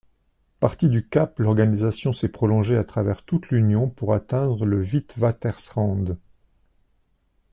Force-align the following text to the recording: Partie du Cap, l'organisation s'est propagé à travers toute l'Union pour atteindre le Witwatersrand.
Partie 0.59 0.89
du 0.89 1.07
Cap, 1.07 1.37
l'organisation 1.37 2.11
s'est 2.11 2.29
propagé 2.31 2.75
à 2.75 2.83
travers 2.83 3.21
toute 3.23 3.49
l'Union 3.49 3.87
pour 3.87 4.15
atteindre 4.15 4.65
le 4.65 4.81
Witwatersrand. 4.81 6.17